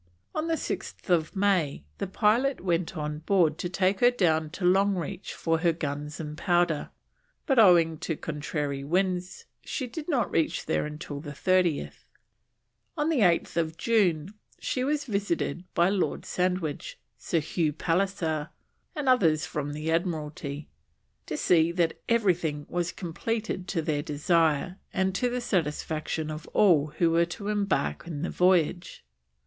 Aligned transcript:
On 0.33 0.47
the 0.47 0.55
6th 0.55 1.35
May 1.35 1.83
the 1.99 2.07
pilot 2.07 2.59
went 2.59 2.97
on 2.97 3.19
board 3.19 3.59
to 3.59 3.69
take 3.69 3.99
her 3.99 4.09
down 4.09 4.49
to 4.49 4.63
Longreach 4.65 5.33
for 5.33 5.59
her 5.59 5.73
guns 5.73 6.19
and 6.19 6.35
powder, 6.35 6.89
but 7.45 7.59
owing 7.59 7.99
to 7.99 8.15
contrary 8.15 8.83
winds 8.83 9.45
she 9.63 9.85
did 9.85 10.09
not 10.09 10.31
reach 10.31 10.65
there 10.65 10.89
till 10.89 11.19
the 11.19 11.33
30th. 11.33 12.05
On 12.97 13.11
8th 13.11 13.77
June 13.77 14.33
she 14.57 14.83
was 14.83 15.05
visited 15.05 15.71
by 15.75 15.89
Lord 15.89 16.25
Sandwich, 16.25 16.97
Sir 17.19 17.37
Hugh 17.39 17.71
Pallisser, 17.71 18.49
and 18.95 19.07
others 19.07 19.45
from 19.45 19.71
the 19.73 19.91
Admiralty, 19.91 20.67
"to 21.27 21.37
see 21.37 21.71
that 21.73 22.01
everything 22.09 22.65
was 22.67 22.91
compleated 22.91 23.67
to 23.67 23.83
their 23.83 24.01
desire 24.01 24.79
and 24.91 25.13
to 25.13 25.29
the 25.29 25.41
satisfaction 25.41 26.31
of 26.31 26.47
all 26.55 26.87
who 26.97 27.11
were 27.11 27.25
to 27.27 27.49
embark 27.49 28.07
in 28.07 28.23
the 28.23 28.31
voyage." 28.31 29.05